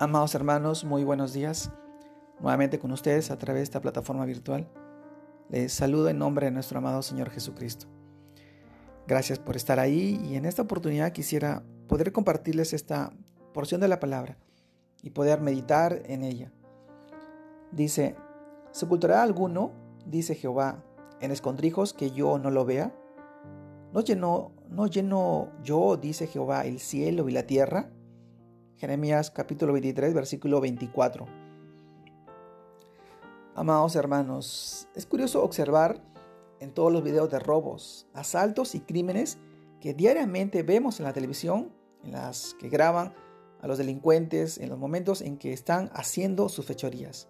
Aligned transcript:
Amados 0.00 0.36
hermanos, 0.36 0.84
muy 0.84 1.02
buenos 1.02 1.32
días. 1.32 1.72
Nuevamente 2.38 2.78
con 2.78 2.92
ustedes 2.92 3.32
a 3.32 3.36
través 3.36 3.58
de 3.58 3.64
esta 3.64 3.80
plataforma 3.80 4.24
virtual. 4.26 4.68
Les 5.48 5.72
saludo 5.72 6.08
en 6.08 6.20
nombre 6.20 6.46
de 6.46 6.52
nuestro 6.52 6.78
amado 6.78 7.02
Señor 7.02 7.30
Jesucristo. 7.30 7.88
Gracias 9.08 9.40
por 9.40 9.56
estar 9.56 9.80
ahí 9.80 10.20
y 10.22 10.36
en 10.36 10.44
esta 10.44 10.62
oportunidad 10.62 11.10
quisiera 11.10 11.64
poder 11.88 12.12
compartirles 12.12 12.74
esta 12.74 13.10
porción 13.52 13.80
de 13.80 13.88
la 13.88 13.98
palabra 13.98 14.38
y 15.02 15.10
poder 15.10 15.40
meditar 15.40 16.00
en 16.04 16.22
ella. 16.22 16.52
Dice, 17.72 18.14
¿se 18.70 18.84
ocultará 18.84 19.24
alguno, 19.24 19.72
dice 20.06 20.36
Jehová, 20.36 20.84
en 21.20 21.32
escondrijos 21.32 21.92
que 21.92 22.12
yo 22.12 22.38
no 22.38 22.52
lo 22.52 22.64
vea? 22.64 22.94
¿No 23.92 24.02
lleno, 24.02 24.52
no 24.68 24.86
lleno 24.86 25.50
yo, 25.64 25.96
dice 25.96 26.28
Jehová, 26.28 26.66
el 26.66 26.78
cielo 26.78 27.28
y 27.28 27.32
la 27.32 27.48
tierra? 27.48 27.90
Jeremías 28.78 29.32
capítulo 29.32 29.72
23, 29.72 30.14
versículo 30.14 30.60
24. 30.60 31.26
Amados 33.56 33.96
hermanos, 33.96 34.86
es 34.94 35.04
curioso 35.04 35.42
observar 35.42 36.00
en 36.60 36.72
todos 36.72 36.92
los 36.92 37.02
videos 37.02 37.28
de 37.28 37.40
robos, 37.40 38.06
asaltos 38.14 38.76
y 38.76 38.80
crímenes 38.80 39.38
que 39.80 39.94
diariamente 39.94 40.62
vemos 40.62 41.00
en 41.00 41.06
la 41.06 41.12
televisión, 41.12 41.72
en 42.04 42.12
las 42.12 42.54
que 42.60 42.68
graban 42.68 43.14
a 43.60 43.66
los 43.66 43.78
delincuentes 43.78 44.58
en 44.58 44.68
los 44.68 44.78
momentos 44.78 45.22
en 45.22 45.38
que 45.38 45.52
están 45.52 45.90
haciendo 45.92 46.48
sus 46.48 46.64
fechorías. 46.64 47.28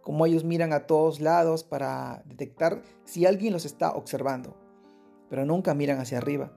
Como 0.00 0.24
ellos 0.24 0.44
miran 0.44 0.72
a 0.72 0.86
todos 0.86 1.20
lados 1.20 1.62
para 1.62 2.22
detectar 2.24 2.80
si 3.04 3.26
alguien 3.26 3.52
los 3.52 3.66
está 3.66 3.92
observando, 3.92 4.56
pero 5.28 5.44
nunca 5.44 5.74
miran 5.74 5.98
hacia 5.98 6.16
arriba, 6.16 6.54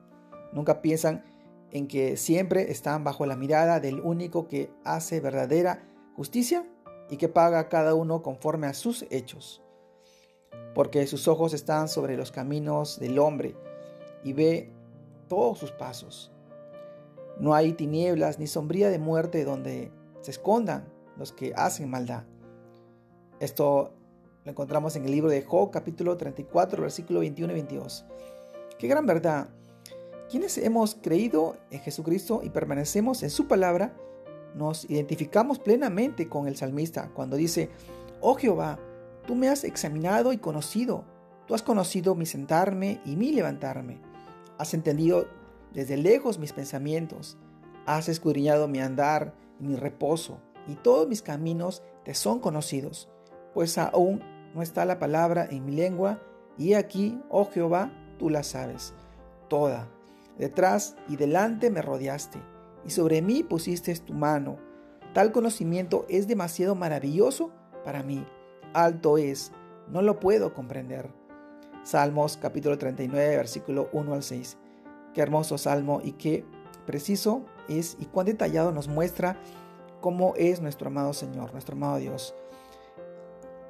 nunca 0.53 0.81
piensan 0.81 1.25
en 1.73 1.87
que 1.87 2.17
siempre 2.17 2.71
están 2.71 3.03
bajo 3.03 3.25
la 3.25 3.35
mirada 3.35 3.79
del 3.79 3.99
único 3.99 4.47
que 4.47 4.71
hace 4.83 5.19
verdadera 5.19 5.83
justicia 6.15 6.65
y 7.09 7.17
que 7.17 7.29
paga 7.29 7.59
a 7.59 7.69
cada 7.69 7.95
uno 7.95 8.21
conforme 8.21 8.67
a 8.67 8.75
sus 8.75 9.05
hechos. 9.09 9.61
Porque 10.75 11.05
sus 11.07 11.27
ojos 11.27 11.53
están 11.53 11.87
sobre 11.89 12.15
los 12.15 12.31
caminos 12.31 12.99
del 12.99 13.17
hombre 13.17 13.55
y 14.23 14.33
ve 14.33 14.71
todos 15.27 15.57
sus 15.57 15.71
pasos. 15.71 16.31
No 17.39 17.55
hay 17.55 17.73
tinieblas 17.73 18.37
ni 18.37 18.45
sombría 18.45 18.89
de 18.89 18.99
muerte 18.99 19.43
donde 19.43 19.91
se 20.21 20.29
escondan 20.29 20.87
los 21.17 21.31
que 21.31 21.53
hacen 21.55 21.89
maldad. 21.89 22.23
Esto 23.39 23.93
lo 24.45 24.51
encontramos 24.51 24.95
en 24.95 25.05
el 25.05 25.11
libro 25.11 25.29
de 25.31 25.41
Job, 25.41 25.71
capítulo 25.71 26.17
34, 26.17 26.83
versículo 26.83 27.21
21 27.21 27.51
y 27.51 27.55
22. 27.55 28.05
Qué 28.77 28.87
gran 28.87 29.07
verdad 29.07 29.49
quienes 30.33 30.57
hemos 30.57 30.95
creído 30.95 31.57
en 31.69 31.79
Jesucristo 31.81 32.41
y 32.43 32.49
permanecemos 32.49 33.21
en 33.21 33.29
su 33.29 33.47
palabra, 33.47 33.93
nos 34.55 34.89
identificamos 34.89 35.59
plenamente 35.59 36.27
con 36.27 36.47
el 36.47 36.55
salmista 36.55 37.11
cuando 37.13 37.37
dice, 37.37 37.69
oh 38.19 38.33
Jehová, 38.33 38.79
tú 39.27 39.35
me 39.35 39.47
has 39.47 39.63
examinado 39.63 40.33
y 40.33 40.39
conocido, 40.39 41.05
tú 41.45 41.53
has 41.53 41.61
conocido 41.61 42.15
mi 42.15 42.25
sentarme 42.25 42.99
y 43.05 43.15
mi 43.15 43.31
levantarme, 43.31 44.01
has 44.57 44.73
entendido 44.73 45.27
desde 45.71 45.97
lejos 45.97 46.39
mis 46.39 46.51
pensamientos, 46.51 47.37
has 47.85 48.09
escudriñado 48.09 48.67
mi 48.67 48.79
andar 48.79 49.35
y 49.59 49.65
mi 49.65 49.75
reposo, 49.75 50.39
y 50.67 50.73
todos 50.73 51.07
mis 51.07 51.21
caminos 51.21 51.83
te 52.05 52.15
son 52.15 52.39
conocidos, 52.39 53.07
pues 53.53 53.77
aún 53.77 54.23
no 54.55 54.63
está 54.63 54.83
la 54.85 54.97
palabra 54.97 55.45
en 55.47 55.63
mi 55.63 55.73
lengua, 55.73 56.23
y 56.57 56.73
aquí, 56.73 57.21
oh 57.29 57.45
Jehová, 57.51 57.91
tú 58.17 58.31
la 58.31 58.41
sabes, 58.41 58.95
toda. 59.47 59.87
Detrás 60.37 60.95
y 61.07 61.15
delante 61.15 61.69
me 61.69 61.81
rodeaste, 61.81 62.39
y 62.85 62.89
sobre 62.89 63.21
mí 63.21 63.43
pusiste 63.43 63.93
tu 63.95 64.13
mano. 64.13 64.57
Tal 65.13 65.31
conocimiento 65.31 66.05
es 66.09 66.27
demasiado 66.27 66.75
maravilloso 66.75 67.51
para 67.83 68.03
mí. 68.03 68.25
Alto 68.73 69.17
es, 69.17 69.51
no 69.87 70.01
lo 70.01 70.19
puedo 70.19 70.53
comprender. 70.53 71.09
Salmos 71.83 72.37
capítulo 72.37 72.77
39, 72.77 73.37
versículo 73.37 73.89
1 73.93 74.13
al 74.13 74.23
6. 74.23 74.57
Qué 75.13 75.21
hermoso 75.21 75.57
salmo 75.57 76.01
y 76.03 76.13
qué 76.13 76.45
preciso 76.85 77.45
es 77.67 77.97
y 77.99 78.05
cuán 78.05 78.25
detallado 78.25 78.71
nos 78.71 78.87
muestra 78.87 79.37
cómo 80.01 80.33
es 80.35 80.61
nuestro 80.61 80.87
amado 80.87 81.13
Señor, 81.13 81.51
nuestro 81.51 81.75
amado 81.75 81.97
Dios. 81.97 82.35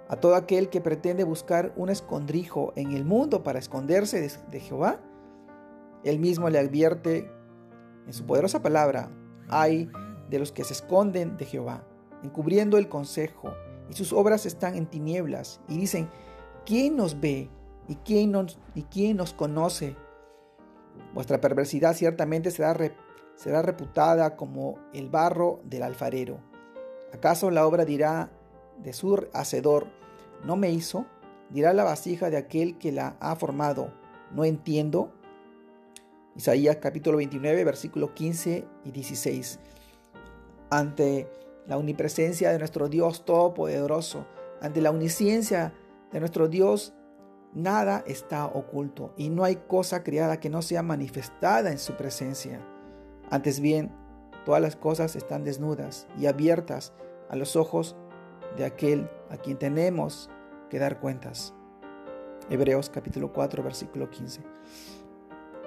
A 0.09 0.15
todo 0.15 0.35
aquel 0.35 0.69
que 0.69 0.81
pretende 0.81 1.23
buscar 1.23 1.73
un 1.75 1.89
escondrijo 1.89 2.73
en 2.75 2.91
el 2.91 3.05
mundo 3.05 3.43
para 3.43 3.59
esconderse 3.59 4.29
de, 4.49 4.59
Jehová, 4.59 4.99
él 6.03 6.19
mismo 6.19 6.49
le 6.49 6.59
advierte 6.59 7.31
en 8.05 8.13
su 8.13 8.25
poderosa 8.25 8.61
palabra, 8.61 9.09
hay 9.49 9.89
de 10.29 10.39
los 10.39 10.51
que 10.51 10.63
se 10.63 10.73
esconden 10.73 11.37
de 11.37 11.45
Jehová, 11.45 11.83
encubriendo 12.23 12.77
el 12.77 12.89
consejo, 12.89 13.53
y 13.89 13.93
sus 13.93 14.13
obras 14.13 14.45
están 14.45 14.75
en 14.75 14.87
tinieblas, 14.87 15.61
y 15.67 15.77
dicen, 15.77 16.09
¿quién 16.65 16.95
nos 16.95 17.19
ve 17.19 17.49
y 17.87 17.95
quién 17.95 18.31
nos, 18.31 19.33
conoce? 19.33 19.95
Vuestra 21.13 21.41
perversidad 21.41 21.95
ciertamente 21.95 22.51
será, 22.51 22.75
será 23.35 23.61
reputada 23.61 24.35
como 24.35 24.79
el 24.93 25.09
barro 25.09 25.59
del 25.63 25.83
alfarero. 25.83 26.39
¿Acaso 27.13 27.51
la 27.51 27.67
obra 27.67 27.85
dirá 27.85 28.31
de 28.81 28.93
su 28.93 29.27
hacedor, 29.33 29.87
no 30.43 30.55
me 30.55 30.71
hizo? 30.71 31.05
Dirá 31.49 31.73
la 31.73 31.83
vasija 31.83 32.29
de 32.31 32.37
aquel 32.37 32.79
que 32.79 32.91
la 32.91 33.17
ha 33.19 33.35
formado, 33.35 33.93
no 34.31 34.45
entiendo. 34.45 35.13
Isaías 36.35 36.77
capítulo 36.77 37.17
29, 37.17 37.63
versículos 37.63 38.11
15 38.11 38.65
y 38.85 38.91
16. 38.91 39.59
Ante 40.71 41.29
la 41.67 41.77
omnipresencia 41.77 42.51
de 42.51 42.57
nuestro 42.57 42.89
Dios 42.89 43.23
Todopoderoso, 43.23 44.25
ante 44.59 44.81
la 44.81 44.89
omnisciencia 44.89 45.73
de 46.11 46.19
nuestro 46.19 46.47
Dios, 46.47 46.93
nada 47.53 48.03
está 48.07 48.47
oculto 48.47 49.13
y 49.15 49.29
no 49.29 49.43
hay 49.43 49.57
cosa 49.57 50.03
creada 50.03 50.39
que 50.39 50.49
no 50.49 50.63
sea 50.63 50.81
manifestada 50.81 51.71
en 51.71 51.77
su 51.77 51.93
presencia. 51.93 52.65
Antes 53.29 53.59
bien, 53.59 53.91
todas 54.43 54.61
las 54.61 54.75
cosas 54.75 55.15
están 55.15 55.43
desnudas 55.43 56.07
y 56.17 56.25
abiertas 56.25 56.93
a 57.29 57.35
los 57.35 57.55
ojos 57.55 57.95
de 58.57 58.65
aquel 58.65 59.07
a 59.29 59.37
quien 59.37 59.57
tenemos 59.57 60.31
que 60.71 60.79
dar 60.79 60.99
cuentas. 60.99 61.53
Hebreos 62.49 62.89
capítulo 62.89 63.31
4, 63.31 63.61
versículo 63.61 64.09
15. 64.09 64.41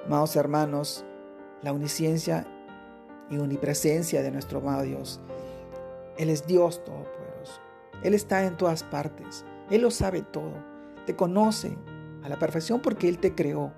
Amados 0.06 0.36
hermanos, 0.36 1.04
la 1.62 1.72
omnisciencia 1.72 2.46
y 3.28 3.38
omnipresencia 3.38 4.22
de 4.22 4.30
nuestro 4.30 4.60
amado 4.60 4.82
Dios. 4.82 5.20
Él 6.16 6.30
es 6.30 6.46
Dios 6.46 6.84
Todopoderoso. 6.84 7.60
Él 8.04 8.14
está 8.14 8.46
en 8.46 8.56
todas 8.56 8.84
partes. 8.84 9.44
Él 9.68 9.82
lo 9.82 9.90
sabe 9.90 10.22
todo. 10.22 10.52
Te 11.06 11.16
conoce 11.16 11.76
a 12.22 12.28
la 12.28 12.38
perfección 12.38 12.80
porque 12.80 13.08
Él 13.08 13.18
te 13.18 13.34
creó. 13.34 13.72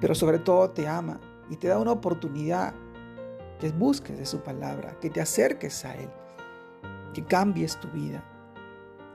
Pero 0.00 0.16
sobre 0.16 0.40
todo 0.40 0.70
te 0.70 0.88
ama 0.88 1.20
y 1.48 1.56
te 1.56 1.68
da 1.68 1.78
una 1.78 1.92
oportunidad 1.92 2.74
que 3.60 3.70
busques 3.70 4.18
de 4.18 4.26
su 4.26 4.40
palabra, 4.40 4.98
que 5.00 5.08
te 5.08 5.20
acerques 5.20 5.84
a 5.84 5.94
Él, 5.94 6.10
que 7.14 7.24
cambies 7.24 7.78
tu 7.78 7.86
vida, 7.90 8.24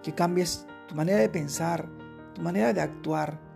que 0.03 0.15
cambies 0.15 0.65
tu 0.87 0.95
manera 0.95 1.19
de 1.19 1.27
pensar, 1.27 1.89
tu 2.33 2.41
manera 2.41 2.71
de 2.71 2.79
actuar 2.79 3.50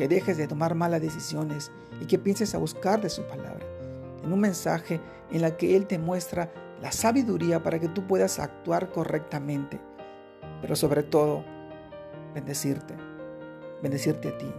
que 0.00 0.08
dejes 0.08 0.38
de 0.38 0.48
tomar 0.48 0.74
malas 0.74 1.02
decisiones 1.02 1.70
y 2.00 2.06
que 2.06 2.18
pienses 2.18 2.54
a 2.54 2.58
buscar 2.58 3.02
de 3.02 3.10
su 3.10 3.22
palabra, 3.24 3.66
en 4.24 4.32
un 4.32 4.40
mensaje 4.40 4.98
en 5.30 5.42
la 5.42 5.58
que 5.58 5.76
Él 5.76 5.86
te 5.86 5.98
muestra 5.98 6.50
la 6.80 6.90
sabiduría 6.90 7.62
para 7.62 7.78
que 7.78 7.88
tú 7.88 8.06
puedas 8.06 8.38
actuar 8.38 8.92
correctamente, 8.92 9.78
pero 10.62 10.74
sobre 10.74 11.02
todo, 11.02 11.44
bendecirte, 12.32 12.94
bendecirte 13.82 14.28
a 14.28 14.38
ti, 14.38 14.50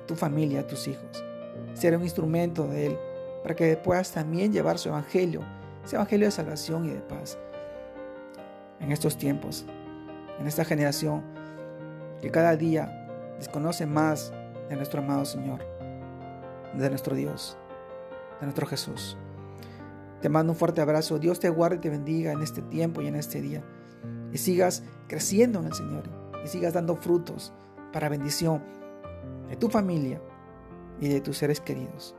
a 0.00 0.06
tu 0.06 0.14
familia, 0.14 0.60
a 0.60 0.66
tus 0.68 0.86
hijos, 0.86 1.24
ser 1.74 1.96
un 1.96 2.04
instrumento 2.04 2.68
de 2.68 2.86
Él 2.86 2.98
para 3.42 3.56
que 3.56 3.76
puedas 3.78 4.12
también 4.12 4.52
llevar 4.52 4.78
su 4.78 4.90
evangelio, 4.90 5.40
ese 5.84 5.96
evangelio 5.96 6.28
de 6.28 6.30
salvación 6.30 6.84
y 6.84 6.90
de 6.90 7.00
paz. 7.00 7.36
En 8.78 8.92
estos 8.92 9.18
tiempos, 9.18 9.66
en 10.38 10.46
esta 10.46 10.64
generación 10.64 11.24
que 12.22 12.30
cada 12.30 12.54
día 12.54 13.08
desconoce 13.40 13.84
más 13.84 14.32
de 14.68 14.76
nuestro 14.76 15.00
amado 15.02 15.24
Señor, 15.24 15.60
de 16.74 16.88
nuestro 16.88 17.14
Dios, 17.14 17.56
de 18.40 18.46
nuestro 18.46 18.66
Jesús. 18.66 19.16
Te 20.20 20.28
mando 20.28 20.52
un 20.52 20.58
fuerte 20.58 20.80
abrazo. 20.80 21.18
Dios 21.18 21.38
te 21.38 21.48
guarde 21.48 21.76
y 21.76 21.80
te 21.80 21.90
bendiga 21.90 22.32
en 22.32 22.42
este 22.42 22.62
tiempo 22.62 23.02
y 23.02 23.06
en 23.06 23.14
este 23.14 23.40
día. 23.40 23.62
Y 24.32 24.38
sigas 24.38 24.82
creciendo 25.06 25.60
en 25.60 25.66
el 25.66 25.74
Señor. 25.74 26.04
Y 26.44 26.48
sigas 26.48 26.74
dando 26.74 26.96
frutos 26.96 27.52
para 27.92 28.08
bendición 28.08 28.62
de 29.48 29.56
tu 29.56 29.68
familia 29.68 30.20
y 31.00 31.08
de 31.08 31.20
tus 31.20 31.38
seres 31.38 31.60
queridos. 31.60 32.16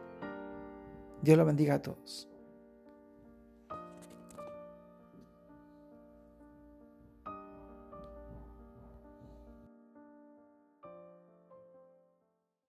Dios 1.22 1.38
lo 1.38 1.46
bendiga 1.46 1.76
a 1.76 1.82
todos. 1.82 2.29